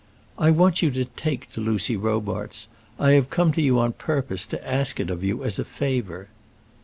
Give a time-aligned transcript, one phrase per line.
[0.39, 2.69] I want you to take to Lucy Robarts.
[2.97, 6.27] I have come to you on purpose to ask it of you as a favour."